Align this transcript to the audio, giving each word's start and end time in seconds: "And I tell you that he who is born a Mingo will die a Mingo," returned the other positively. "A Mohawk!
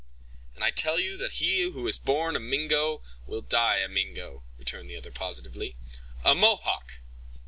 "And 0.55 0.63
I 0.63 0.71
tell 0.71 0.99
you 0.99 1.15
that 1.17 1.33
he 1.33 1.59
who 1.61 1.85
is 1.87 1.99
born 1.99 2.35
a 2.35 2.39
Mingo 2.39 3.03
will 3.27 3.41
die 3.41 3.81
a 3.81 3.87
Mingo," 3.87 4.41
returned 4.57 4.89
the 4.89 4.97
other 4.97 5.11
positively. 5.11 5.75
"A 6.23 6.33
Mohawk! 6.33 7.01